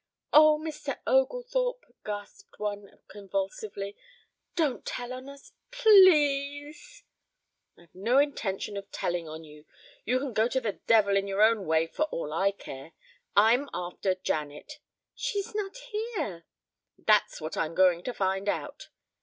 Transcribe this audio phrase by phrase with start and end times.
[0.33, 0.97] "Oh, Mr.
[1.05, 3.95] Oglethorpe," gasped one convulsively.
[4.55, 7.03] "Don't tell on us, p l e a s
[7.77, 9.65] e." "I've no intention of telling on you.
[10.03, 12.93] You can go to the devil in your own way for all I care.
[13.35, 14.79] I'm after Janet"
[15.13, 16.45] "She's not here"
[16.97, 18.89] "That's what I'm going to find out."